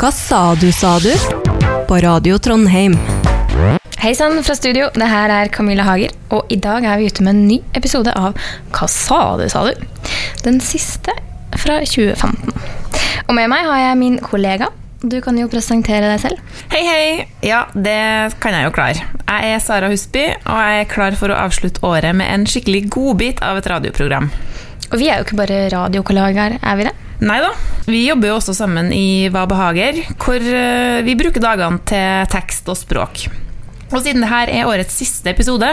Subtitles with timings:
[0.00, 1.10] Hva sa du, sa du?
[1.84, 2.94] På Radio Trondheim.
[4.00, 7.26] Hei sann fra studio, det her er Camilla Hager, og i dag er vi ute
[7.26, 8.38] med en ny episode av
[8.72, 9.82] Hva sa du, sa du?
[10.40, 11.12] Den siste
[11.52, 12.48] fra 2015.
[13.26, 14.70] Og med meg har jeg min kollega.
[15.04, 16.40] Du kan jo presentere deg selv.
[16.72, 17.28] Hei, hei!
[17.44, 19.04] Ja, det kan jeg jo klare.
[19.28, 22.86] Jeg er Sara Husby, og jeg er klar for å avslutte året med en skikkelig
[22.88, 24.32] godbit av et radioprogram.
[24.94, 26.96] Og vi er jo ikke bare radiokollegaer, er vi det?
[27.20, 27.50] Nei da.
[27.84, 32.68] Vi jobber jo også sammen i Hva behager, hvor eh, vi bruker dagene til tekst
[32.72, 33.26] og språk.
[33.90, 35.68] Og siden dette er årets siste episode,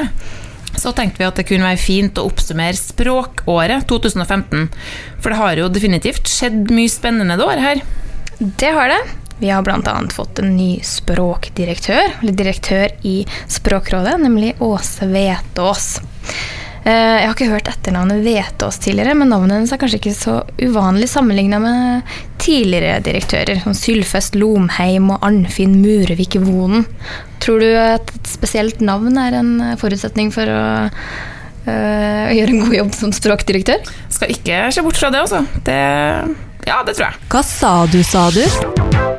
[0.78, 4.68] så tenkte vi at det kunne være fint å oppsummere språkåret 2015.
[5.22, 7.86] For det har jo definitivt skjedd mye spennende det året her.
[8.40, 9.00] Det har det.
[9.40, 9.96] Vi har bl.a.
[10.12, 13.20] fått en ny språkdirektør, eller direktør i
[13.54, 16.00] Språkrådet, nemlig Åse Vetås.
[16.88, 20.36] Eh, Jeg har ikke hørt etternavnet Vetås tidligere, men navnet hennes er kanskje ikke så
[20.64, 26.86] uvanlig sammenligna med tidligere direktører, som Sylfest Lomheim og Arnfinn Murevik Vonen.
[27.44, 32.78] Tror du at et spesielt navn er en forutsetning for å øh, gjøre en god
[32.80, 33.84] jobb som språkdirektør?
[34.14, 35.44] Skal ikke se bort fra det, altså.
[35.68, 35.80] Det,
[36.70, 37.24] ja, det tror jeg.
[37.36, 38.44] Hva sa du, sa du?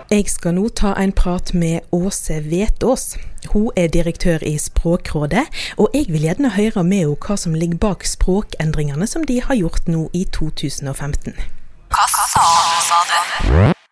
[0.09, 3.11] Jeg skal nå ta en prat med Åse Vetås.
[3.53, 5.47] Hun er direktør i Språkrådet,
[5.77, 9.57] og jeg vil gjerne høre med henne hva som ligger bak språkendringene som de har
[9.57, 11.35] gjort nå i 2015.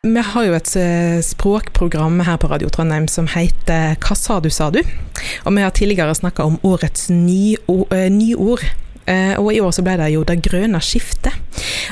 [0.06, 4.50] Vi har jo et eh, språkprogram her på Radio Trondheim som heter Hva sa du,
[4.54, 4.82] sa du?
[5.44, 7.90] Og vi har tidligere snakka om årets nyord.
[8.12, 8.62] nyord.
[9.06, 11.34] Eh, Og i år så ble det jo det grønne skiftet.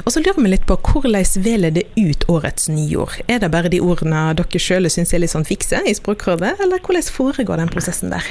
[0.04, 3.20] Og så lurer vi litt på hvordan velger det ut årets nyord?
[3.28, 6.82] Er det bare de ordene dere sjøl syns er litt sånn fikse i Språkrådet, eller
[6.82, 8.26] hvordan foregår den prosessen der?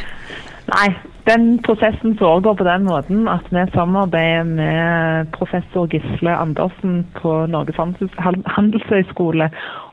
[0.72, 0.94] Nei,
[1.28, 7.76] den prosessen foregår på den måten at vi samarbeider med professor Gisle Andersen på Norges
[7.80, 9.50] Handels- handelshøyskole.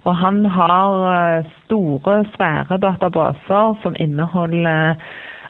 [0.07, 4.95] Og han har eh, store, svære databaser som inneholder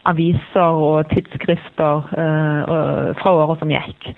[0.08, 4.12] aviser og tidsskrifter eh, fra året som gikk.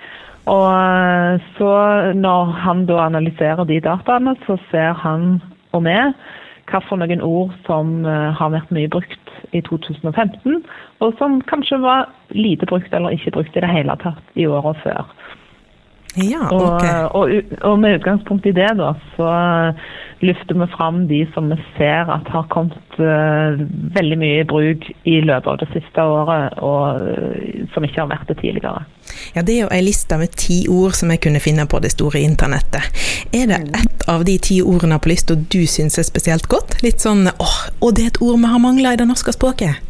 [0.51, 1.73] Og eh, så
[2.19, 5.41] når han da analyserer de dataene, så ser han
[5.73, 5.99] og vi
[6.97, 10.63] noen ord som eh, har vært mye brukt i 2015,
[11.05, 14.79] og som kanskje var lite brukt eller ikke brukt i det hele tatt i året
[14.85, 15.05] før.
[16.15, 16.85] Ja, Og, ok.
[17.17, 17.31] og,
[17.63, 19.29] og med utgangspunkt i det, da, så
[20.23, 23.59] løfter vi fram de som vi ser at har kommet uh,
[23.97, 28.11] veldig mye i bruk i løpet av det siste året, og eh, som ikke har
[28.13, 28.85] vært det tidligere.
[29.35, 31.95] Ja, det er jo ei liste med ti ord som jeg kunne finne på det
[31.97, 33.03] store internettet.
[33.35, 36.79] Er det ett av de ti ordene på lista du syns er spesielt godt?
[36.87, 39.81] Litt sånn åh, og det er et ord vi har mangla i det norske språket?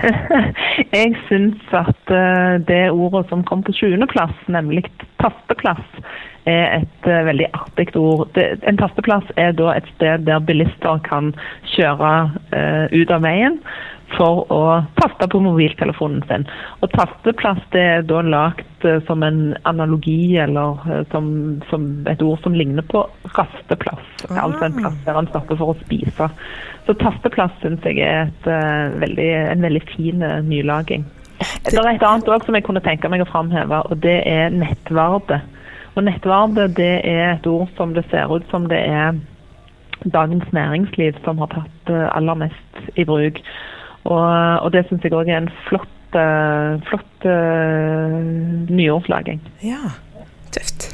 [0.96, 4.84] Jeg syns at eh, det ordet som kom på 20.-plass, nemlig
[5.22, 5.84] tasteplass,
[6.46, 8.38] er et eh, veldig artig ord.
[8.66, 11.32] En tasteplass er da et sted der bilister kan
[11.74, 12.12] kjøre
[12.56, 13.60] eh, ut av veien
[14.16, 14.62] for å
[14.98, 16.44] taste på mobiltelefonen sin.
[16.82, 21.30] Og tasteplass det er da lagt eh, som en analogi, eller eh, som,
[21.70, 23.04] som et ord som ligner på
[23.36, 24.26] rasteplass.
[24.28, 26.28] Altså en plass der han stopper for å spise.
[26.86, 31.04] Så tasteplass syns jeg er et, uh, veldig, en veldig fin nylaging.
[31.62, 34.50] Det er et annet også som jeg kunne tenke meg å framheve, og det er
[34.54, 35.38] nettvarde.
[35.94, 39.14] Og nettvarde det er et ord som det ser ut som det er
[40.02, 43.38] Dagens Næringsliv som har tatt aller mest i bruk.
[44.04, 48.18] Og, og det syns jeg òg er en flott, eh, flott uh,
[48.72, 49.42] nyårslaging.
[49.62, 49.94] Ja,
[50.54, 50.90] tøft.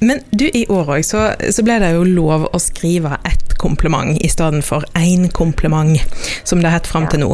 [0.00, 4.16] Men du, i år òg så, så ble det jo lov å skrive ett kompliment
[4.24, 6.00] i stedet for én kompliment,
[6.48, 7.30] som det het fram til nå.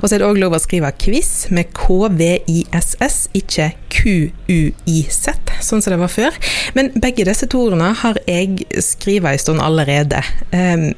[0.00, 5.18] Og så er det òg lov å skrive quiz med KVISS, ikke QUIZ,
[5.64, 6.38] sånn som det var før.
[6.78, 10.22] Men begge disse to ordene har jeg skrevet en stund allerede.
[10.52, 10.92] Um,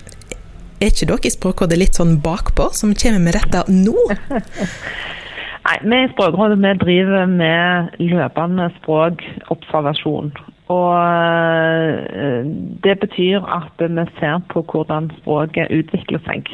[0.80, 3.96] er ikke dere i Språkrådet litt sånn bakpå, som kommer med dette nå?
[5.66, 10.30] Nei, Vi i Språkrådet vi driver med løpende språkobservasjon.
[10.70, 12.46] Og eh,
[12.84, 16.52] Det betyr at vi ser på hvordan språket utvikler seg.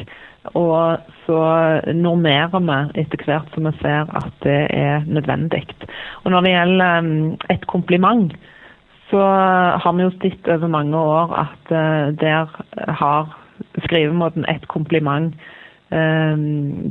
[0.59, 1.43] Og så
[1.95, 5.67] normerer vi etter hvert som vi ser at det er nødvendig.
[6.23, 8.33] Og Når det gjelder eh, et kompliment,
[9.11, 9.21] så
[9.83, 12.49] har vi jo sett over mange år at eh, der
[12.97, 13.42] har
[13.85, 15.33] skrivemåten et kompliment
[15.93, 16.37] eh,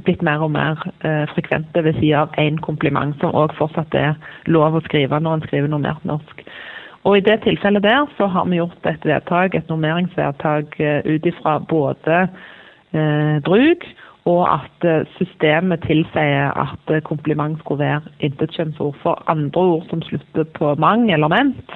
[0.04, 4.14] blitt mer og mer eh, frekvente ved siden av én kompliment, som òg fortsatt er
[4.46, 6.44] lov å skrive når en skriver normert norsk.
[7.02, 11.26] Og I det tilfellet der så har vi gjort et vedtak, et normeringsvedtak eh, ut
[11.26, 12.26] ifra både
[13.46, 13.86] bruk
[14.28, 14.84] og at
[15.16, 18.98] systemet tilsier at kompliment skulle være intetkjønnsord.
[19.00, 21.72] For andre ord som slutter på mang eller ment,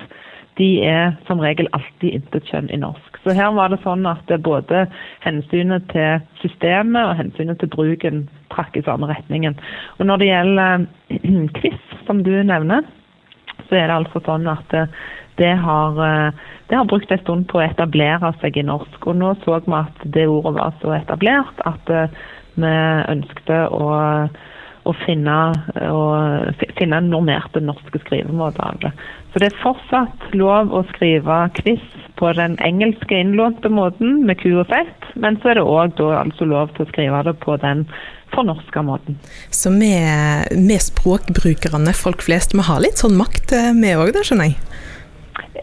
[0.57, 3.19] de er som regel alltid intetkjønn i norsk.
[3.25, 4.87] Så her var det sånn at både
[5.25, 8.25] hensynet til systemet og hensynet til bruken
[8.55, 9.59] trakk i samme retningen.
[9.99, 10.87] Og når det gjelder
[11.59, 12.87] quiz, som du nevner,
[13.69, 14.75] så er det altså sånn at
[15.37, 15.99] det har,
[16.71, 18.97] det har brukt en stund på å etablere seg i norsk.
[19.05, 21.93] Og nå så vi at det ordet var så etablert at
[22.57, 22.77] vi
[23.13, 23.89] ønskte å
[24.87, 25.37] å finne,
[25.91, 26.03] å
[26.79, 28.93] finne normerte norske skrivemåter av det.
[29.33, 31.83] Så det er fortsatt lov å skrive quiz
[32.17, 36.49] på den engelske innlånte måten med Q og Z, men så er det òg altså
[36.49, 37.85] lov til å skrive det på den
[38.33, 39.19] fornorska måten.
[39.55, 39.93] Så vi,
[40.83, 44.61] språkbrukerne, folk flest, vi har litt sånn makt vi òg, skjønner jeg?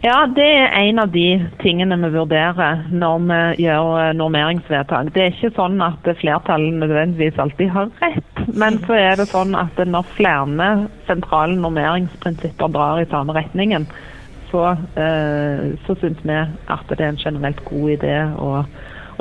[0.03, 1.27] Ja, det er en av de
[1.61, 5.13] tingene vi vurderer når vi gjør normeringsvedtak.
[5.15, 9.55] Det er ikke sånn at flertallet nødvendigvis alltid har rett, men så er det sånn
[9.55, 10.69] at når flere
[11.07, 13.87] sentrale normeringsprinsipper drar i samme retningen,
[14.51, 18.65] så, eh, så syns vi at det er en generelt god idé å,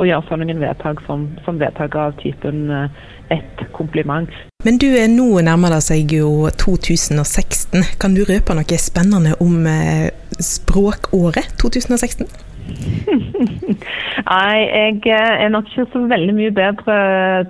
[0.03, 3.03] å gjøre sånne vedtak som, som vedtak av typen eh,
[3.33, 4.31] et kompliment.
[4.67, 7.83] Men du, nå nærmer det seg jo 2016.
[8.03, 10.09] Kan du røpe noe spennende om eh,
[10.43, 12.27] språkåret 2016?
[14.33, 16.97] Nei, jeg eh, er nok ikke så veldig mye bedre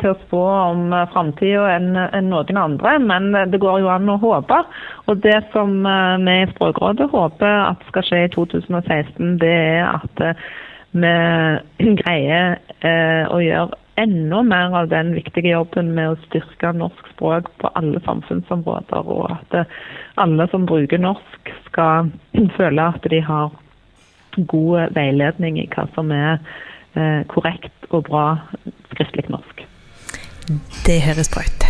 [0.00, 0.40] til å spå
[0.70, 4.62] om framtida enn, enn noen andre, men det går jo an å håpe.
[5.10, 10.28] Og det som vi i Språkrådet håper at skal skje i 2016, det er at
[10.92, 12.58] vi greier
[13.32, 18.00] å gjøre enda mer av den viktige jobben med å styrke norsk språk på alle
[18.06, 19.74] samfunnsområder, og at eh,
[20.22, 22.12] alle som bruker norsk skal
[22.58, 23.52] føle at de har
[24.48, 26.38] god veiledning i hva som er
[26.96, 28.26] eh, korrekt og bra
[28.94, 29.66] skriftlig norsk.
[30.86, 31.68] Det høres bra ut.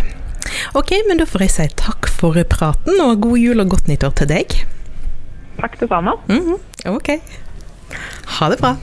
[0.79, 4.15] Ok, men da får jeg si takk for praten, og god jul og godt nyttår
[4.21, 4.55] til deg.
[5.59, 6.15] Takk det samme.
[6.27, 6.89] Mm -hmm.
[6.95, 7.09] Ok.
[8.39, 8.75] Ha det bra.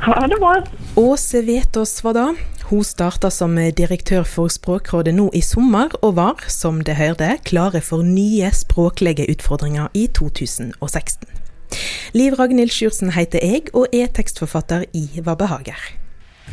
[0.00, 0.62] Ha det bra.
[0.94, 2.26] Åse Vetås var da.
[2.68, 7.80] Hun starta som direktør for Språkrådet nå i sommer, og var, som det hørte, klare
[7.80, 11.30] for nye språklige utfordringer i 2016.
[12.18, 15.78] Liv Ragnhild Sjursen heter jeg, og er tekstforfatter i Hva behager.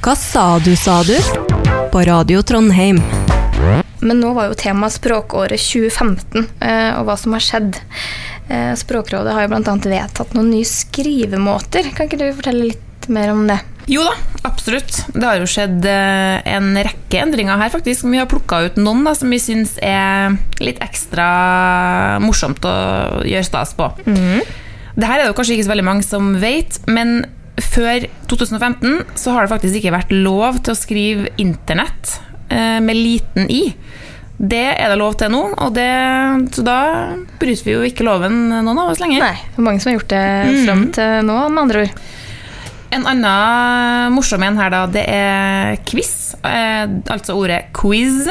[0.04, 1.16] Hva sa du, sa du?
[1.94, 3.02] På Radio Trondheim.
[4.04, 7.78] Men nå var jo temaet språkåret 2015, eh, og hva som har skjedd.
[8.52, 9.78] Eh, Språkrådet har jo bl.a.
[9.82, 11.94] vedtatt noen nye skrivemåter.
[11.96, 13.60] Kan ikke du fortelle litt mer om det?
[13.92, 14.14] Jo da,
[14.48, 15.02] absolutt.
[15.12, 18.06] Det har jo skjedd eh, en rekke endringer her, faktisk.
[18.08, 21.28] Vi har plukka ut noen da, som vi syns er litt ekstra
[22.24, 22.76] morsomt å
[23.28, 23.90] gjøre stas på.
[24.08, 24.44] Mm.
[24.94, 27.26] Det her er det kanskje ikke så veldig mange som vet, men
[27.62, 32.18] før 2015 så har det faktisk ikke vært lov til å skrive internett
[32.54, 33.66] eh, med liten i.
[34.44, 35.92] Det er det lov til nå, og det,
[36.56, 36.80] så da
[37.40, 39.22] bryter vi jo ikke loven noen av oss lenger.
[39.24, 40.26] Nei, det er mange som har gjort det
[40.64, 40.92] fram mm.
[40.98, 42.04] til nå, med andre ord.
[42.94, 46.34] En annen morsom en her, da, det er quiz.
[46.46, 48.28] Eh, altså ordet quiz.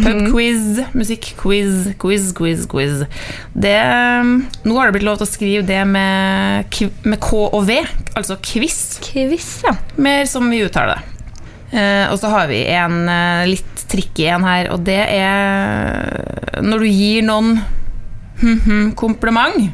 [0.00, 0.96] Pubquiz, mm.
[0.96, 3.02] musikkquiz, quiz, quiz, quiz.
[3.52, 4.30] Det, eh,
[4.64, 7.80] nå har det blitt lov til å skrive det med, med K og V,
[8.16, 8.78] altså quiz.
[9.04, 9.74] Quiz, ja.
[10.00, 11.16] Mer som vi uttaler det.
[11.70, 16.84] Eh, og så har vi en eh, litt tricky en her, og det er når
[16.84, 17.60] du gir noen
[18.98, 19.70] kompliment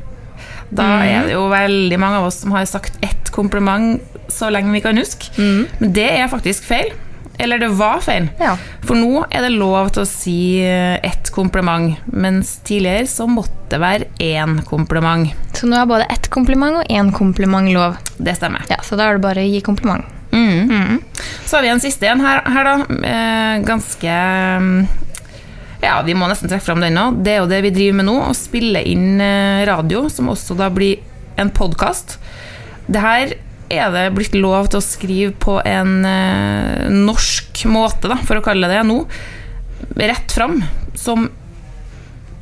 [0.71, 1.07] da mm.
[1.07, 4.03] er det jo veldig mange av oss som har sagt ett kompliment
[4.33, 5.31] så lenge vi kan huske.
[5.39, 5.67] Mm.
[5.79, 6.93] Men det er faktisk feil.
[7.39, 8.31] Eller det var feil.
[8.41, 8.55] Ja.
[8.87, 13.53] For nå er det lov til å si eh, ett kompliment, mens tidligere så måtte
[13.75, 15.35] det være én kompliment.
[15.57, 17.99] Så nå er både ett kompliment og én kompliment lov?
[18.17, 18.65] Det stemmer.
[18.73, 20.07] Ja, Så da er det bare å gi kompliment.
[20.33, 20.71] Mm.
[20.71, 21.03] Mm.
[21.45, 22.77] Så har vi en siste en her, her da.
[23.11, 24.17] Eh, ganske
[25.83, 27.11] ja, vi må nesten trekke fram den nå.
[27.25, 30.57] Det er jo det vi driver med nå, å spille inn eh, radio, som også
[30.59, 30.97] da blir
[31.41, 32.19] en podkast.
[32.87, 33.35] Det her
[33.73, 38.45] er det blitt lov til å skrive på en eh, norsk måte, da, for å
[38.45, 38.99] kalle det det nå.
[39.97, 40.63] Rett fram,
[40.97, 41.29] som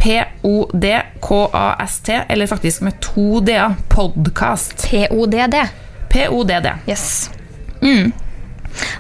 [0.05, 1.09] P-O-D-K-A-S-T,
[2.29, 3.75] eller faktisk med to d-er.
[3.89, 4.91] Podkast.
[4.91, 5.57] P-O-D-D.
[6.13, 6.73] P-O-D-D.
[6.87, 7.31] Yes.
[7.81, 8.13] Mm.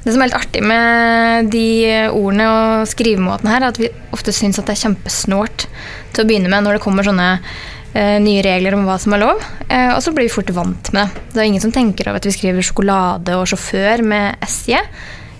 [0.04, 1.68] Det som er litt artig med de
[2.10, 5.66] ordene og skrivemåten her, er at vi ofte syns at det er kjempesnålt
[6.14, 9.24] til å begynne med når det kommer sånne eh, nye regler om hva som er
[9.24, 9.42] lov.
[9.68, 11.26] Eh, og så blir vi fort vant med det.
[11.34, 14.80] Det er ingen som tenker over at vi skriver sjokolade og sjåfør med SJ.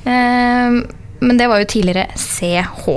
[0.04, 0.82] Eh,
[1.24, 2.88] men det var jo tidligere CH.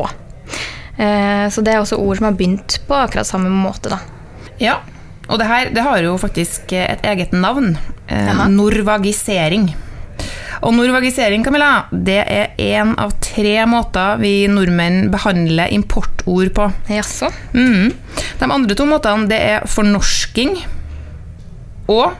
[0.98, 4.01] Eh, så det er også ord som har begynt på akkurat samme måte, da.
[4.58, 4.79] Ja,
[5.27, 7.75] og det her det har jo faktisk et eget navn.
[8.08, 9.70] Eh, norvagisering.
[10.66, 16.70] Og norvagisering, Camilla, det er én av tre måter vi nordmenn behandler importord på.
[16.90, 17.30] Jaså?
[17.54, 17.92] Mm.
[18.40, 20.56] De andre to måtene det er fornorsking
[21.88, 22.18] og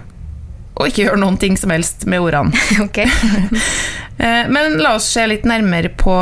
[0.77, 2.53] å ikke gjøre noen ting som helst med ordene.
[2.88, 3.01] Ok.
[4.17, 6.13] Eh, Men la oss se litt nærmere på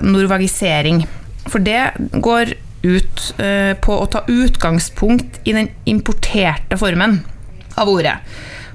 [0.00, 1.02] norvagisering.
[1.44, 1.90] For det
[2.24, 2.54] går
[2.86, 7.18] ut eh, på å ta utgangspunkt i den importerte formen
[7.76, 8.14] av ordet.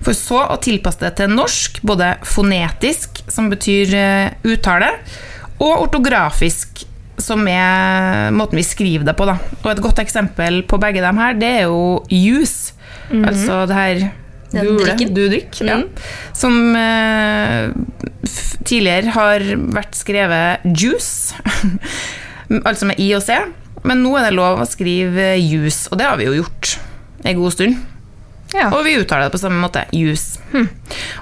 [0.05, 4.93] For så å tilpasse det til norsk, både fonetisk, som betyr eh, uttale,
[5.59, 6.85] og ortografisk,
[7.19, 9.27] som er måten vi skriver det på.
[9.27, 9.35] Da.
[9.59, 12.73] Og et godt eksempel på begge dem her, det er jo juice.
[13.09, 14.01] Altså det her
[14.53, 15.13] gule drikken.
[15.13, 15.67] du drikker.
[15.67, 15.79] Ja.
[16.37, 17.69] Som eh,
[18.65, 21.35] tidligere har vært skrevet juice,
[22.69, 23.37] altså med i og c.
[23.87, 26.77] Men nå er det lov å skrive juice, og det har vi jo gjort
[27.27, 27.79] en god stund.
[28.55, 28.69] Ja.
[28.73, 29.85] Og vi uttaler det på samme måte.
[29.93, 30.41] Juice.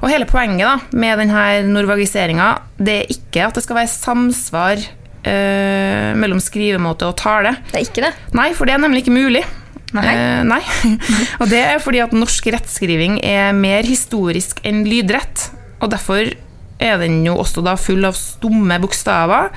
[0.01, 1.43] Og hele poenget da, med denne
[1.73, 4.81] norvagiseringa, det er ikke at det skal være samsvar
[5.27, 7.57] eh, mellom skrivemåte og tale.
[7.71, 8.13] Det er ikke det.
[8.37, 9.43] Nei, for det er nemlig ikke mulig.
[9.95, 10.07] Nei.
[10.13, 10.61] Eh, nei.
[11.41, 15.49] og det er fordi at norsk rettskriving er mer historisk enn lydrett.
[15.81, 16.31] Og derfor
[16.77, 19.49] er den jo også da full av stumme bokstaver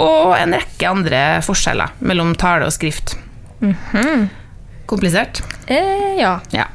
[0.00, 3.16] og en rekke andre forskjeller mellom tale og skrift.
[4.90, 5.42] Komplisert?
[5.66, 6.40] Eh, ja.
[6.52, 6.66] Ja.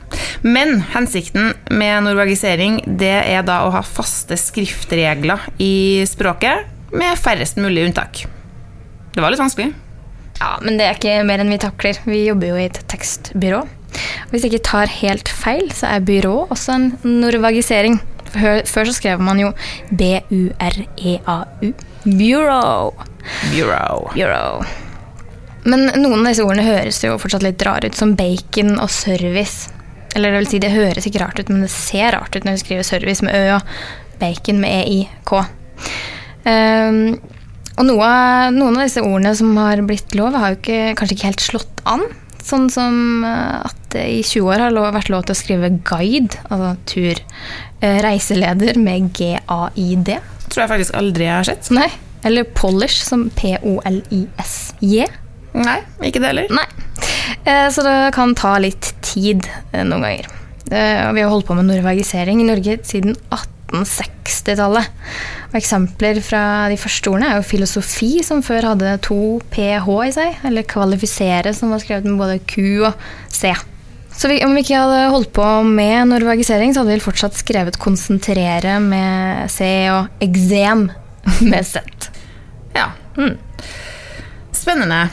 [0.42, 7.58] Men hensikten med norvagisering det er da å ha faste skriftregler i språket med færrest
[7.62, 8.24] mulig unntak.
[9.14, 9.74] Det var litt vanskelig.
[10.40, 11.98] ja, men det er ikke mer enn vi takler.
[12.06, 13.64] Vi jobber jo i et tekstbyrå.
[14.30, 16.88] Hvis jeg ikke tar helt feil, så er byrå også en
[17.24, 17.98] norvagisering.
[18.38, 19.54] Før så skrev man jo
[19.98, 21.72] B-u-r-e-a-u.
[22.06, 22.94] Bureau.
[23.54, 24.12] Bureau.
[24.14, 24.62] Bureau.
[25.68, 29.68] Men noen av disse ordene høres jo fortsatt litt rare ut, som bacon og service.
[30.16, 32.56] Eller det vil si, det høres ikke rart ut, men det ser rart ut når
[32.56, 33.74] du skriver service med ø og
[34.22, 35.34] bacon med e-i-k.
[36.48, 37.02] Ehm,
[37.78, 38.08] og noe,
[38.56, 41.84] noen av disse ordene som har blitt lov, har jo ikke, kanskje ikke helt slått
[41.90, 42.08] an.
[42.48, 45.74] Sånn som eh, at det i 20 år har lov, vært lov til å skrive
[45.86, 47.22] guide, altså tur.
[47.84, 50.18] Eh, reiseleder med g-a-i-d.
[50.48, 51.70] Tror jeg faktisk aldri jeg har sett.
[51.76, 51.90] Nei.
[52.26, 55.06] Eller polish, som p-o-l-i-s-j.
[55.54, 56.48] Nei, ikke det heller.
[56.54, 56.66] Nei.
[57.48, 60.28] Eh, Så det kan ta litt tid eh, noen ganger.
[60.72, 64.90] Eh, Vi har holdt på med norvegisering i Norge siden 1860-tallet.
[65.48, 70.12] Og Eksempler fra de første ordene er jo filosofi, som før hadde to ph i
[70.16, 70.38] seg.
[70.48, 72.94] Eller kvalifisere, som var skrevet med både q og
[73.32, 73.54] c.
[74.18, 77.78] Så vi, om vi ikke hadde holdt på med norvagisering, så hadde vi fortsatt skrevet
[77.80, 80.88] konsentrere med c og eksem
[81.52, 81.78] med z.
[82.76, 82.90] Ja.
[84.58, 85.04] Spennende.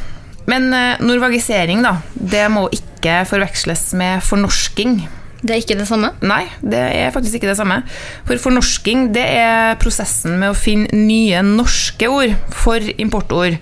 [0.51, 4.99] Men eh, norvagisering, da, det må ikke forveksles med fornorsking.
[5.45, 6.09] Det er ikke det samme?
[6.25, 7.83] Nei, det er faktisk ikke det samme.
[8.25, 13.59] For fornorsking det er prosessen med å finne nye norske ord for importord.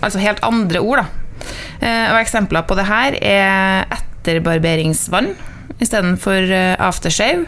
[0.00, 1.44] Altså helt andre ord, da.
[1.84, 5.34] Eh, Og eksempler på det her er etterbarberingsvann
[5.76, 7.44] istedenfor eh, aftershave.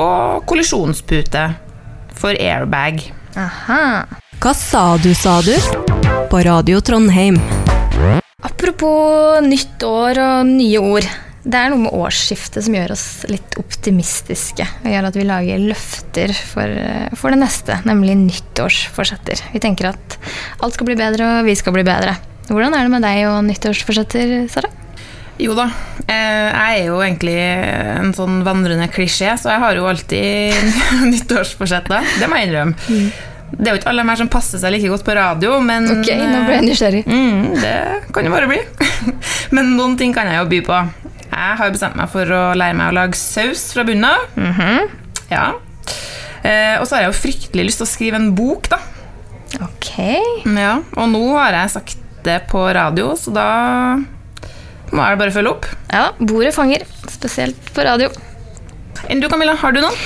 [0.00, 1.44] Og kollisjonspute
[2.16, 3.10] for airbag.
[3.36, 4.06] Aha.
[4.40, 5.52] Hva sa du, sa du?
[6.32, 7.36] På Radio Trondheim.
[8.46, 11.06] Apropos nytt år og nye ord.
[11.40, 14.64] Det er noe med årsskiftet som gjør oss litt optimistiske.
[14.82, 19.40] Og gjør at vi lager løfter for, eh, for det neste, nemlig nyttårsforsetter.
[19.52, 20.18] Vi tenker at
[20.60, 22.16] alt skal bli bedre, og vi skal bli bedre.
[22.48, 24.68] Hvordan er det med deg og nyttårsforsetter, Sara?
[25.40, 25.70] Jo da,
[26.04, 30.52] eh, jeg er jo egentlig en sånn vandrende klisjé, så jeg har jo alltid
[31.12, 32.04] nyttårsforsetter.
[32.20, 32.76] Det må jeg innrømme.
[33.50, 36.08] Det er jo ikke alle mer som passer seg like godt på radio, men Ok,
[36.16, 37.02] nå ble jeg nysgjerrig.
[37.08, 37.74] Mm, det
[38.14, 38.60] kan jo bare bli.
[39.56, 40.78] Men noen ting kan jeg jo by på.
[41.30, 44.22] Jeg har bestemt meg for å lære meg å lage saus fra bunnen av.
[45.30, 45.44] Ja.
[46.42, 48.78] Eh, og så har jeg jo fryktelig lyst til å skrive en bok, da.
[49.66, 49.90] Ok.
[50.46, 53.48] Ja, og nå har jeg sagt det på radio, så da
[54.90, 55.68] må jeg bare følge opp.
[55.90, 58.10] Ja, bordet fanger, spesielt på radio.
[59.10, 59.96] Enn du, Camilla, har du noen?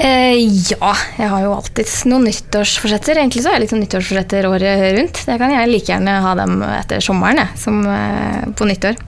[0.00, 0.38] Eh,
[0.70, 3.20] ja, jeg har jo alltid noen nyttårsforsetter.
[3.20, 5.20] Egentlig så har jeg sånn nyttårsforsetter året rundt.
[5.28, 8.98] Det kan jeg like gjerne ha dem etter sommeren, jeg, som eh, på nyttår.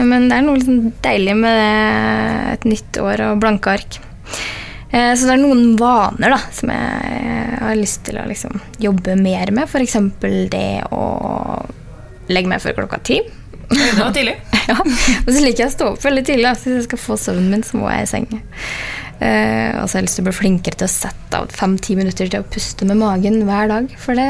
[0.00, 4.00] Men det er noe liksom deilig med det, et nytt år og blanke ark.
[4.90, 9.18] Eh, så det er noen vaner da, som jeg har lyst til å liksom, jobbe
[9.20, 9.68] mer med.
[9.68, 9.98] F.eks.
[10.50, 11.04] det å
[12.32, 13.20] legge meg før klokka ti.
[13.70, 14.36] Det var tidlig.
[14.64, 16.46] Ja, og så liker jeg å stå opp veldig tidlig.
[16.48, 18.30] Altså, hvis jeg skal få søvnen min, så må jeg i seng.
[19.20, 21.96] Uh, og så har jeg lyst til å bli flinkere til å sette av fem-ti
[21.98, 23.92] minutter til å puste med magen hver dag.
[24.00, 24.24] For det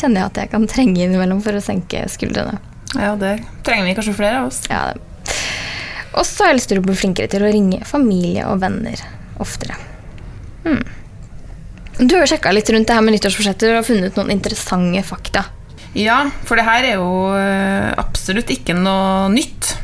[0.00, 2.56] kjenner jeg at jeg kan trenge innimellom for å senke skuldrene.
[2.96, 3.36] Ja, det
[3.68, 4.62] trenger vi kanskje flere av oss.
[4.72, 5.36] Ja, det.
[6.16, 9.04] Og så har jeg lyst til å bli flinkere til å ringe familie og venner
[9.40, 9.76] oftere.
[10.64, 10.82] Hmm.
[12.00, 15.44] Du har sjekka litt rundt det her med nyttårsforsetter og funnet noen interessante fakta.
[15.98, 19.76] Ja, for det her er jo eh, absolutt ikke noe nytt.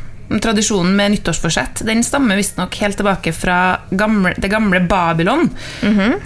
[0.43, 5.49] tradisjonen med nyttårsforsett, den stammer visstnok helt tilbake fra gamle, det gamle Babylon.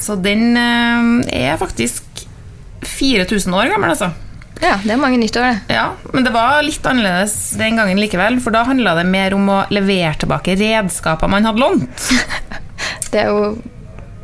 [0.01, 2.27] Så den eh, er faktisk
[2.81, 4.11] 4000 år gammel, altså.
[4.61, 5.75] Ja, det er mange nyttår, det.
[5.77, 9.49] Ja, men det var litt annerledes den gangen likevel, for da handla det mer om
[9.49, 12.09] å levere tilbake redskaper man hadde lånt.
[13.11, 13.55] Det er jo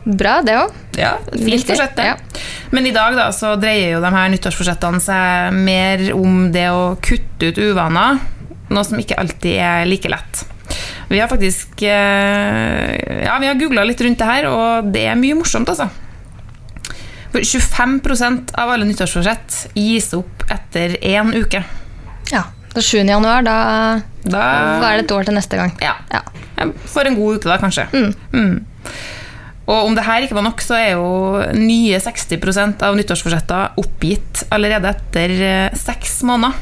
[0.06, 0.74] bra, det òg.
[0.96, 2.06] Ja, fint forsett, det.
[2.12, 2.40] ja.
[2.70, 6.94] Men i dag da, så dreier jo de her nyttårsforsettene seg mer om det å
[7.02, 8.22] kutte ut uvaner,
[8.70, 10.46] noe som ikke alltid er like lett.
[11.10, 12.96] Vi har faktisk eh,
[13.26, 15.90] ja, vi har googla litt rundt det her, og det er mye morsomt, altså.
[17.36, 21.60] 25% av alle nyttårsforsett gis opp etter én uke.
[22.32, 22.46] Ja.
[22.74, 22.98] Så 7.
[23.08, 23.56] januar, da,
[24.24, 24.40] Da
[24.90, 25.72] er det et år til neste gang.
[25.80, 25.94] Ja.
[26.12, 26.22] Ja.
[26.88, 27.86] For en god uke, da, kanskje.
[27.92, 28.64] Mm.
[29.66, 34.44] Og om det her ikke var nok, så er jo nye 60% av nyttårsforsetter oppgitt
[34.54, 36.54] allerede etter eh, seks måneder.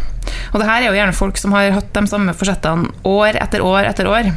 [0.55, 3.65] Og det her er jo gjerne folk som har hatt de samme forsettene år etter
[3.65, 4.33] år etter år.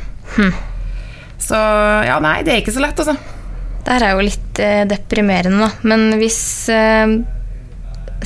[1.40, 1.58] Så
[2.10, 3.16] ja, nei, det er ikke så lett, altså.
[3.86, 5.88] Det her er jo litt eh, deprimerende, da.
[5.88, 6.42] Men hvis
[6.74, 7.14] eh,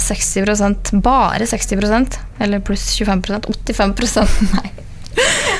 [0.01, 4.71] 60% bare 60% eller pluss 25% 85% Nei.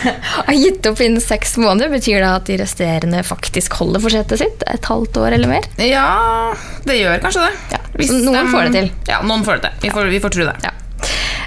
[0.48, 4.66] Har gitt opp innen seks måneder, betyr det at de resterende faktisk holder forsetet sitt
[4.68, 5.68] et halvt år eller mer?
[5.82, 6.54] Ja,
[6.88, 7.54] det gjør kanskje det.
[7.76, 8.92] Ja, så noen får det til.
[9.12, 9.88] Ja, noen får det til.
[9.88, 10.58] Vi får, vi får tro det.
[10.66, 10.76] Ja.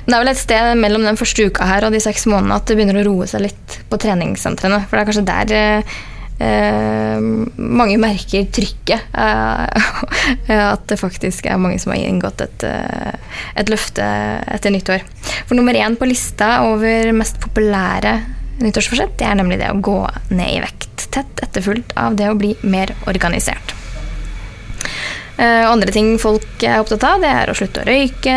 [0.05, 2.67] Det er vel et sted mellom den første uka her og de seks månedene at
[2.69, 4.83] det begynner å roe seg litt på treningssentrene.
[4.85, 5.95] For det er kanskje der eh,
[6.45, 7.25] eh,
[7.57, 9.09] mange merker trykket.
[9.17, 9.91] Eh,
[10.75, 15.05] at det faktisk er mange som har inngått et, eh, et løfte etter nyttår.
[15.49, 18.19] For nummer én på lista over mest populære
[18.63, 19.99] nyttårsforsett, det er nemlig det å gå
[20.35, 21.09] ned i vekt.
[21.15, 23.75] Tett etterfulgt av det å bli mer organisert.
[25.37, 28.35] Eh, Andre ting folk er opptatt av, det er å slutte å røyke,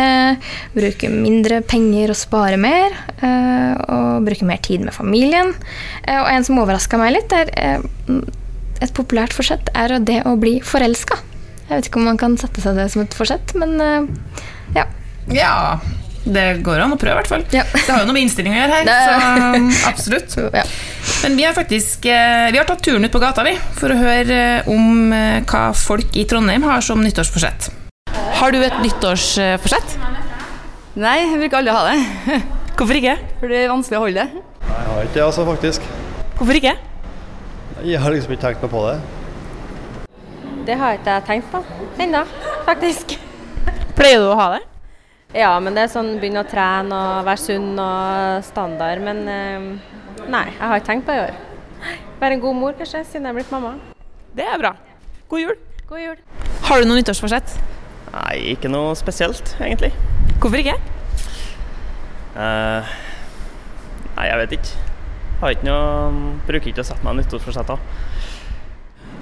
[0.74, 5.54] bruke mindre penger og spare mer, eh, og bruke mer tid med familien.
[6.02, 7.80] Eh, Og en som overraska meg litt, er
[8.80, 11.18] et populært forsett er det å bli forelska.
[11.68, 13.78] Jeg vet ikke om man kan sette seg det som et forsett, men
[14.74, 14.86] ja.
[15.30, 15.78] Ja,
[16.34, 17.44] det går an å prøve, i hvert fall.
[17.54, 17.62] Ja.
[17.74, 20.36] Det har jo noe med innstilling å gjøre her, Det- så um, absolutt.
[20.60, 20.64] ja.
[21.24, 23.96] Men vi har faktisk eh, Vi har tatt turen ut på gata vi, for å
[23.98, 27.70] høre eh, om eh, hva folk i Trondheim har som nyttårsforsett.
[28.38, 29.96] Har du et nyttårsforsett?
[30.98, 32.38] Nei, jeg bruker aldri å ha det.
[32.78, 33.16] Hvorfor ikke?
[33.40, 34.42] For det er vanskelig å holde det.
[34.68, 35.88] Nei, Jeg har ikke det, altså, faktisk.
[36.38, 36.74] Hvorfor ikke?
[37.86, 38.96] Jeg har liksom ikke tenkt noe på det.
[40.68, 41.60] Det har ikke jeg tenkt på
[42.04, 42.22] ennå,
[42.66, 43.14] faktisk.
[43.98, 44.60] Pleier du å ha det?
[45.36, 49.02] Ja, men det er sånn begynne å trene og være sunn og standard.
[49.04, 49.66] Men eh,
[50.24, 51.98] nei, jeg har ikke tenkt på det i år.
[52.18, 53.74] Være en god mor, kanskje, siden jeg er blitt mamma.
[54.38, 54.72] Det er bra.
[55.28, 55.58] God jul.
[55.90, 56.22] God jul.
[56.64, 57.58] Har du noe nyttårsforsett?
[58.14, 59.92] Nei, ikke noe spesielt, egentlig.
[60.40, 60.78] Hvorfor ikke?
[62.32, 62.88] Uh,
[64.16, 64.88] nei, jeg vet ikke.
[65.42, 67.84] Har ikke noe, bruker ikke å sette meg nyttårsforsetter.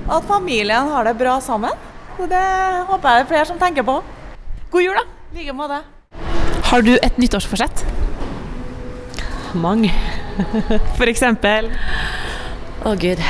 [0.06, 1.74] At familien har det bra sammen.
[2.16, 2.46] Det
[2.86, 3.98] håper jeg det er flere som tenker på.
[4.70, 5.04] God jul, da.
[5.34, 5.82] I like måte.
[6.66, 7.84] Har du et nyttårsforsett?
[9.54, 9.92] Mange.
[10.98, 11.68] For eksempel?
[12.82, 13.22] Å gud.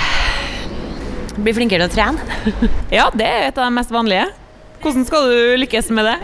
[1.36, 2.40] Bli flinkere til å trene.
[2.96, 4.30] Ja, det er et av de mest vanlige.
[4.80, 6.16] Hvordan skal du lykkes med det?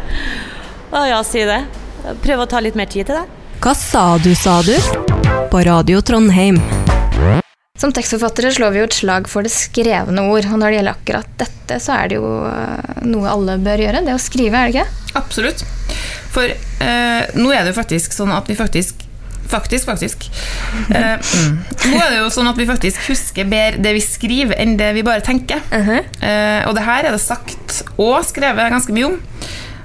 [0.92, 1.60] Å ja, si det.
[2.24, 3.26] Prøve å ta litt mer tid til det.
[3.62, 4.72] Hva sa du, sa du?
[5.52, 6.62] På Radio Trondheim.
[7.78, 10.48] Som tekstforfattere slår vi jo et slag for det skrevne ord.
[10.48, 14.04] Og når det gjelder akkurat dette, så er det jo eh, noe alle bør gjøre.
[14.08, 15.14] Det å skrive, er det ikke?
[15.20, 15.64] Absolutt.
[16.32, 19.08] For eh, nå er det jo faktisk sånn at vi faktisk
[19.52, 20.22] Faktisk, faktisk.
[20.94, 21.56] Eh, mm.
[21.90, 24.92] Nå er det jo sånn at vi faktisk husker bedre det vi skriver, enn det
[24.96, 25.60] vi bare tenker.
[26.24, 29.18] Eh, og det her er det sagt og skrevet ganske mye om.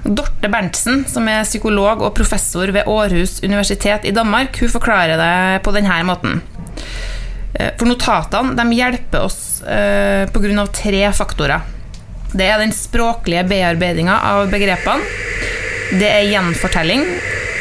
[0.08, 5.62] Dorte Berntsen, som er psykolog og professor ved Aarhus universitet i Danmark, hun forklarer det
[5.66, 6.40] på denne måten.
[7.52, 10.66] Eh, For notatene de hjelper oss eh, pga.
[10.72, 11.74] tre faktorer.
[12.32, 15.04] Det er den språklige bearbeidinga av begrepene.
[15.90, 17.04] Det er gjenfortelling.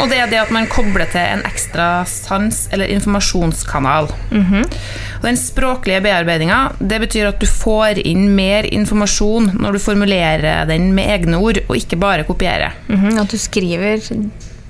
[0.02, 4.10] Og det er det at man kobler til en ekstra sans eller informasjonskanal.
[4.38, 10.68] Og den språklige bearbeidinga det betyr at du får inn mer informasjon når du formulerer
[10.70, 12.76] den med egne ord, og ikke bare kopierer.
[12.88, 14.20] Mhm, At du skriver på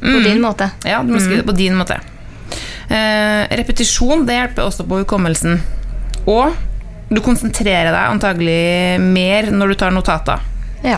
[0.08, 0.24] Mm.
[0.24, 0.70] din måte.
[0.86, 1.98] Ja, du må skrive det på din måte.
[2.90, 5.60] Eh, repetisjon det hjelper også på hukommelsen.
[6.28, 6.54] Og
[7.12, 10.40] du konsentrerer deg antagelig mer når du tar notater.
[10.84, 10.98] Ja.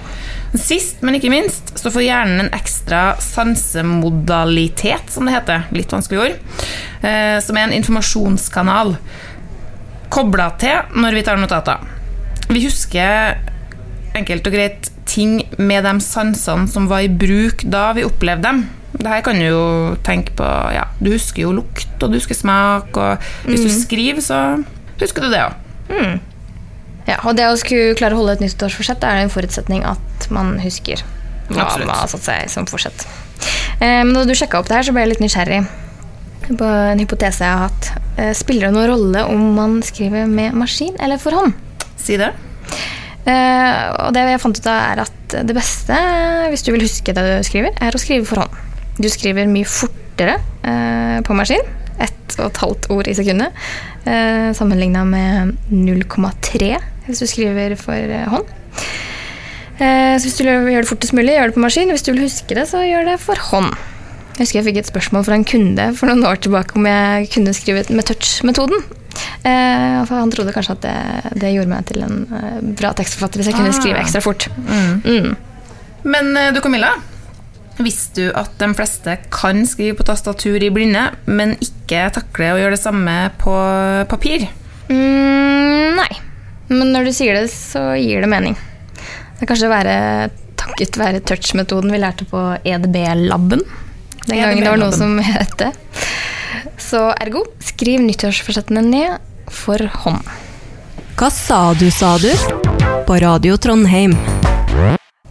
[0.58, 5.68] Sist, men ikke minst, så får hjernen en ekstra sansemodalitet, som det heter.
[5.76, 6.40] Litt vanskelig ord.
[7.06, 8.96] Eh, som er en informasjonskanal
[10.10, 11.84] kobla til når vi tar notater.
[12.50, 13.38] Vi husker
[14.18, 18.64] enkelt og greit ting med de sansene som var i bruk da vi opplevde dem.
[19.00, 19.62] Det her kan du jo
[20.04, 23.80] tenke på ja, Du husker jo lukt, og du husker smak, og hvis du Mm.
[23.84, 24.64] skriver, så
[25.00, 25.54] husker du det òg.
[25.90, 26.20] Mm.
[27.10, 30.58] Ja, og det å skulle klare å holde et nyttårsforsett er en forutsetning at man
[30.62, 31.02] husker
[31.50, 31.88] hva Absolutt.
[31.90, 33.06] man har satt seg som forsett.
[33.82, 35.64] Eh, men da du sjekka opp det her, så ble jeg litt nysgjerrig
[36.50, 37.90] på en hypotese jeg har hatt.
[38.20, 41.58] Eh, spiller det noen rolle om man skriver med maskin eller for hånd?
[41.98, 42.30] Si det.
[43.30, 45.98] Eh, og det jeg fant ut av, er at det beste,
[46.50, 48.62] hvis du vil huske det du skriver, er å skrive for hånd.
[49.00, 51.66] Du skriver mye fortere eh, på maskin.
[52.00, 53.56] Ett og et halvt ord i sekundet.
[54.10, 56.72] Eh, Sammenligna med 0,3
[57.10, 58.46] hvis du skriver for eh, hånd.
[59.80, 61.92] Eh, så hvis du gjør det fortest mulig, gjør det på maskin.
[61.94, 63.74] Hvis du vil huske det, så gjør det for hånd.
[64.38, 67.28] Jeg husker jeg fikk et spørsmål fra en kunde for noen år tilbake om jeg
[67.34, 68.86] kunne skrive med touch-metoden.
[69.44, 72.22] Eh, han trodde kanskje at det, det gjorde meg til en
[72.80, 73.80] bra tekstforfatter hvis jeg kunne Ah.
[73.82, 74.48] skrive ekstra fort.
[74.64, 75.02] Mm.
[75.04, 75.36] Mm.
[76.14, 76.94] Men du Camilla,
[77.84, 82.60] visste du at de fleste kan skrive på tastatur i blinde, men ikke takle å
[82.62, 83.56] gjøre det samme på
[84.12, 84.48] papir?
[84.90, 86.10] Mm, nei.
[86.70, 88.58] Men når du sier det, så gir det mening.
[89.40, 89.96] Det er kanskje være
[90.60, 93.64] takket være touch-metoden vi lærte på EDB-laben.
[94.28, 95.40] Den gangen det var noe som EDB-laben.
[95.40, 95.72] het det.
[96.82, 100.26] Så ergo, skriv nyttårsforsettene ned for hånd.
[101.20, 102.30] Hva sa du, sa du?
[103.08, 104.16] På Radio Trondheim.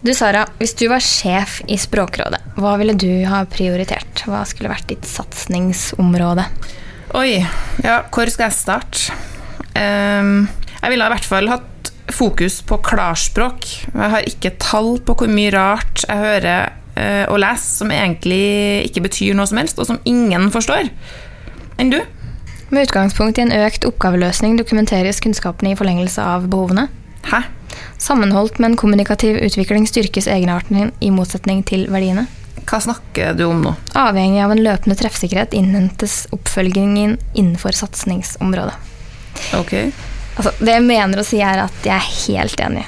[0.01, 4.23] Du Sara, hvis du var sjef i Språkrådet, hva ville du ha prioritert?
[4.29, 6.45] Hva skulle vært ditt satsingsområde?
[7.19, 7.41] Oi,
[7.83, 9.17] ja, hvor skal jeg starte?
[9.79, 10.47] Ehm,
[10.79, 13.67] jeg ville i hvert fall hatt fokus på klarspråk.
[13.93, 18.87] Jeg har ikke tall på hvor mye rart jeg hører eh, og leser som egentlig
[18.87, 20.89] ikke betyr noe som helst, og som ingen forstår.
[21.79, 21.99] Enn du?
[22.69, 26.87] Med utgangspunkt i en økt oppgaveløsning dokumenteres kunnskapene i forlengelse av behovene.
[27.29, 27.43] Hæ?
[27.99, 32.27] Sammenholdt med en kommunikativ utvikling styrkes egenarten i motsetning til verdiene.
[32.69, 33.73] Hva snakker du om nå?
[33.97, 38.77] Avhengig av en løpende treffsikkerhet innhentes oppfølgingen innenfor satsingsområdet.
[39.57, 39.73] Ok.
[40.39, 42.85] Altså, det jeg mener å si, er at jeg er helt enig.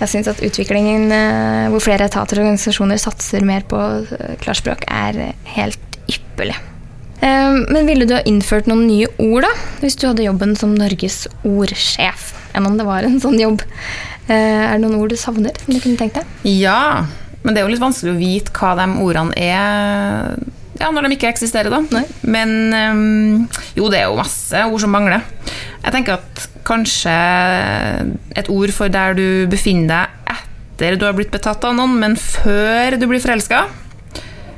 [0.00, 4.82] Jeg syns at utviklingen eh, hvor flere etater og organisasjoner satser mer på eh, klarspråk,
[4.90, 5.20] er
[5.54, 6.56] helt ypperlig.
[7.22, 9.52] Eh, Men ville du ha innført noen nye ord, da?
[9.84, 12.32] Hvis du hadde jobben som Norges ordsjef?
[12.58, 13.62] Enn om det var en sånn jobb.
[14.26, 15.54] Eh, Er det noen ord du savner?
[15.62, 16.34] som du kunne tenkt deg?
[16.58, 17.06] Ja,
[17.44, 20.42] men det er jo litt vanskelig å vite hva de ordene er
[20.80, 22.00] ja, når de ikke eksisterer, da.
[22.26, 23.44] Men ehm,
[23.78, 25.22] jo, det er jo masse ord som mangler.
[25.84, 27.14] Jeg tenker at kanskje
[28.40, 30.36] et ord for der du befinner deg
[30.74, 33.64] etter du har blitt betatt av noen, men før du blir forelska.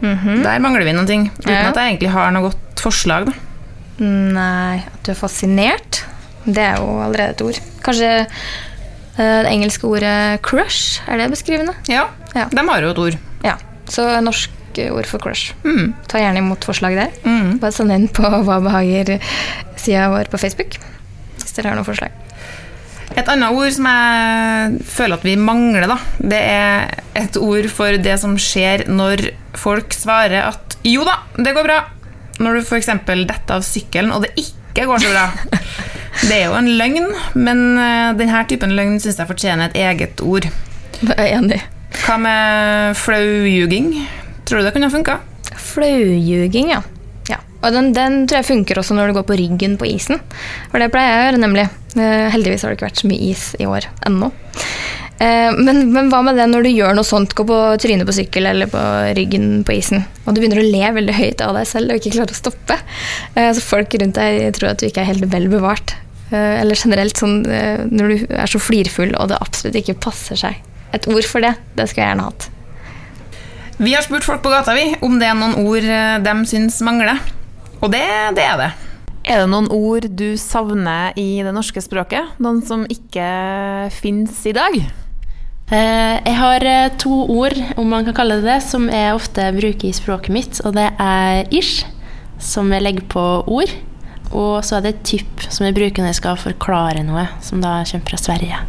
[0.00, 1.26] Der mangler vi noen ting.
[1.40, 1.68] Uten Ja.
[1.70, 3.26] at jeg egentlig har noe godt forslag.
[3.26, 3.32] Da.
[4.04, 6.02] Nei, at du er fascinert.
[6.46, 7.60] Det er jo allerede et ord.
[7.82, 11.74] Kanskje eh, det engelske ordet crush, er det beskrivende?
[11.88, 13.16] Ja, de har jo et ord.
[13.44, 13.56] Ja,
[13.88, 14.50] så norsk
[14.92, 15.54] ord for crush.
[15.64, 15.94] Mm.
[16.08, 17.10] Ta gjerne imot forslag der.
[17.60, 20.76] Bare send inn på Hva behager-sida vår på Facebook.
[21.56, 22.14] Dere har noen forslag.
[23.16, 27.96] Et annet ord som jeg føler at vi mangler, da, det er et ord for
[28.02, 31.78] det som skjer når folk svarer at jo da, det går bra.
[32.42, 32.90] Når du f.eks.
[33.06, 35.28] detter av sykkelen, og det ikke går så bra.
[36.16, 40.22] Det er jo en løgn, men eh, denne typen løgn syns jeg fortjener et eget
[40.24, 40.46] ord.
[41.02, 41.58] Jeg er enig.
[42.06, 43.90] Hva med flaujuging?
[44.48, 45.18] Tror du det kunne ha funka?
[45.60, 46.80] Flaujuging, ja.
[47.66, 50.22] Og den, den tror jeg funker også når du går på ryggen på isen.
[50.70, 51.66] For det pleier jeg å gjøre, nemlig.
[51.96, 54.30] Eh, heldigvis har det ikke vært så mye is i år ennå.
[55.16, 58.14] Eh, men, men hva med det når du gjør noe sånt, går på trynet på
[58.18, 58.82] sykkel eller på
[59.16, 62.18] ryggen på isen, og du begynner å le veldig høyt av deg selv og ikke
[62.18, 62.76] klarer å stoppe?
[63.34, 65.96] Eh, så folk rundt deg tror at du ikke er helt vel bevart.
[66.34, 70.56] Eller generelt sånn når du er så flirfull og det absolutt ikke passer seg.
[70.90, 72.48] Et ord for det, det skulle jeg gjerne hatt.
[73.78, 75.86] Vi har spurt folk på gata vi, om det er noen ord
[76.26, 77.22] de syns mangler.
[77.82, 78.04] Og det,
[78.36, 78.70] det er det.
[79.26, 82.36] Er det noen ord du savner i det norske språket?
[82.42, 83.26] Noen som ikke
[83.96, 84.76] fins i dag?
[85.66, 89.48] Eh, Jeg har eh, to ord, om man kan kalle det det, som jeg ofte
[89.56, 90.60] bruker i språket mitt.
[90.62, 91.82] Og det er ish,
[92.38, 93.74] som jeg legger på ord.
[94.30, 97.80] Og så er det typ, som jeg bruker når jeg skal forklare noe, som da
[97.90, 98.62] kommer fra Sverige.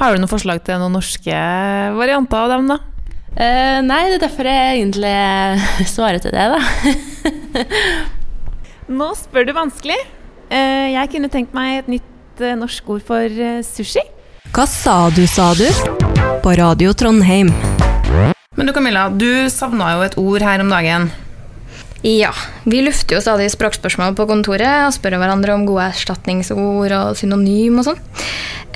[0.00, 1.38] Har du noen forslag til noen norske
[2.00, 2.80] varianter av dem, da?
[3.34, 8.14] Uh, nei, det er derfor jeg egentlig svarer til det, da.
[8.88, 9.96] Nå spør du vanskelig.
[10.52, 14.02] Eh, Jeg kunne tenkt meg et nytt eh, norsk ord for eh, sushi.
[14.54, 15.66] Hva sa du, sa du?
[16.44, 17.50] På Radio Trondheim.
[18.54, 21.08] Men du Camilla, du savna jo et ord her om dagen.
[22.04, 22.30] Ja,
[22.68, 27.80] vi lufter jo stadig språkspørsmål på kontoret og spør hverandre om gode erstatningsord og synonym
[27.80, 28.02] og sånn.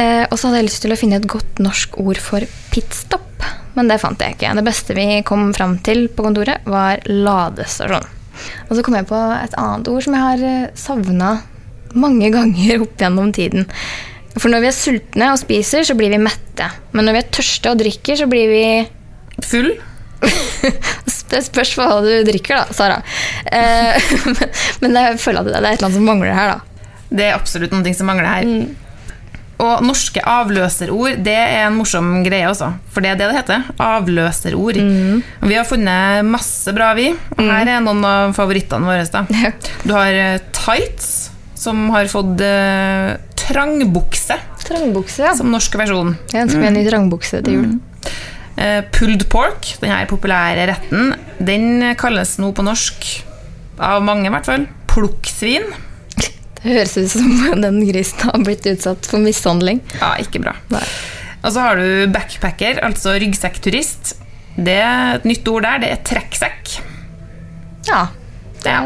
[0.01, 3.27] Eh, og så hadde jeg lyst til å finne et godt norsk ord for pitstop.
[3.77, 4.57] men det fant jeg ikke.
[4.57, 8.09] Det beste vi kom fram til på kontoret, var ladestasjon.
[8.69, 11.33] Og så kom jeg på et annet ord som jeg har savna
[11.99, 13.69] mange ganger opp gjennom tiden.
[14.39, 16.69] For når vi er sultne og spiser, så blir vi mette.
[16.95, 18.65] Men når vi er tørste og drikker, så blir vi
[19.47, 19.71] Full?
[21.31, 22.99] det spørs hva du drikker, da, Sara.
[23.55, 24.11] Eh,
[24.83, 26.85] men jeg føler at det er et eller annet som mangler her, da.
[27.09, 28.49] Det er absolutt noe som mangler her.
[29.59, 33.65] Og norske avløserord det er en morsom greie også, for det er det det heter.
[33.83, 34.79] Avløserord.
[34.79, 35.23] Mm.
[35.51, 37.09] Vi har funnet masse bra, vi.
[37.35, 39.07] Og her er noen av favorittene våre.
[39.11, 39.25] Da.
[39.89, 44.37] Du har eh, tights, som har fått uh, trangbukse.
[44.63, 45.35] Trangbukse, ja.
[45.35, 46.15] Som norsk versjon.
[46.31, 47.73] Jeg ønsker meg en ny trangbukse til jul.
[48.59, 53.11] Eh, pulled pork, den her populære retten, den kalles nå på norsk,
[53.83, 55.67] av mange i hvert fall, plukksvin.
[56.63, 57.29] Det høres ut som
[57.67, 59.83] den grisen har blitt utsatt for mishandling.
[60.01, 60.57] Ja, ikke bra.
[61.39, 64.17] Og så har du backpacker, altså ryggsekkturist.
[64.59, 66.73] Det et nytt ord der, det er trekksekk.
[67.89, 68.09] Ja.
[68.67, 68.81] ja.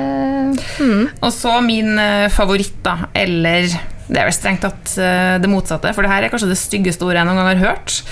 [1.22, 3.70] Og så min eh, favoritt, da, eller
[4.12, 7.06] det er vel strengt tatt eh, det motsatte, for det her er kanskje det styggeste
[7.06, 8.02] ordet jeg noen gang har hørt.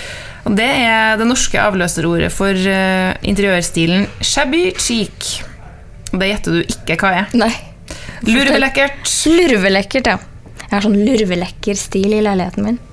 [0.49, 5.35] Og det er det norske avløserordet for eh, interiørstilen shabby cheek.
[6.15, 7.35] Og det gjetter du ikke hva er.
[7.37, 7.53] Nei.
[8.29, 9.07] Lurvelekkert.
[9.31, 10.19] Lurvelekkert, ja.
[10.67, 12.79] Jeg har sånn lurvelekker stil i leiligheten min.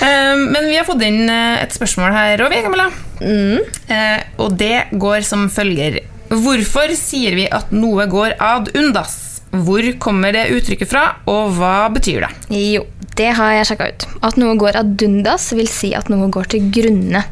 [0.00, 2.88] Eh, Men vi har fått inn eh, et spørsmål her òg, Camilla.
[3.22, 6.00] Eh, Og det går som følger.
[6.28, 9.40] Hvorfor sier vi at noe går ad undas?
[9.52, 12.30] Hvor kommer det uttrykket fra, og hva betyr det?
[12.52, 12.82] Jo,
[13.16, 14.06] det har jeg sjekka ut.
[14.26, 17.22] At noe går ad undas, vil si at noe går til grunne.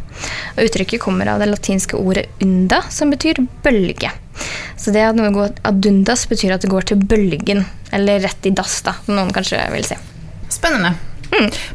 [0.57, 4.13] Og uttrykket kommer av det latinske ordet unda, som betyr bølge.
[4.81, 8.47] Så det at noe går ad undas, betyr at det går til bølgen, eller rett
[8.49, 9.99] i dass, da, som noen kanskje vil si.
[10.53, 10.95] Spennende.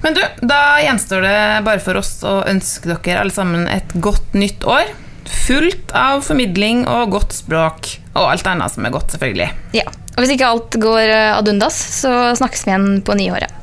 [0.04, 4.36] Men du, da gjenstår det bare for oss å ønske dere alle sammen et godt
[4.38, 4.92] nytt år.
[5.30, 9.50] Fullt av formidling og godt språk, og alt annet som er godt, selvfølgelig.
[9.78, 13.56] Ja, og Hvis ikke alt går eh, ad undas, så snakkes vi igjen på nyåret.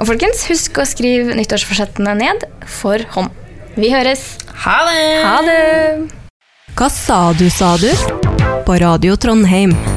[0.00, 2.48] Og folkens, husk å skrive nyttårsforsettene ned
[2.80, 3.32] for hånd.
[3.78, 4.26] Vi høres.
[4.64, 5.00] Ha det!
[5.24, 5.58] Ha det!
[6.74, 8.23] Hva sa du, sa du?
[8.66, 9.93] På Radio Trondheim.